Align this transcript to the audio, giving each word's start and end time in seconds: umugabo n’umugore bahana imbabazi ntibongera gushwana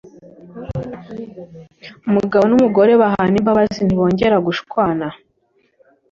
umugabo 2.07 2.43
n’umugore 2.47 2.91
bahana 3.01 3.35
imbabazi 3.41 3.79
ntibongera 3.83 4.37
gushwana 4.47 5.07